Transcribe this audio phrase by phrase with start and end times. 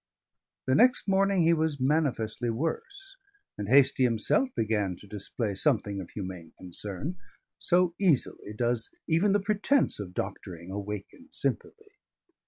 [0.65, 3.17] The next morning he was manifestly worse,
[3.55, 7.17] and Hastie himself began to display something of humane concern,
[7.59, 11.99] so easily does even the pretence of doctoring awaken sympathy.